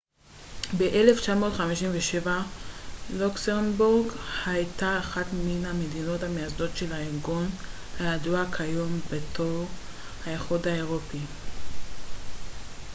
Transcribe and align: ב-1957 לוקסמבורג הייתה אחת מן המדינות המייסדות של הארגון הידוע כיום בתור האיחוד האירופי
ב-1957 0.79 2.27
לוקסמבורג 3.13 4.11
הייתה 4.45 4.99
אחת 4.99 5.25
מן 5.45 5.65
המדינות 5.65 6.23
המייסדות 6.23 6.77
של 6.77 6.93
הארגון 6.93 7.47
הידוע 7.99 8.45
כיום 8.57 8.99
בתור 9.11 9.65
האיחוד 10.25 10.67
האירופי 10.67 11.19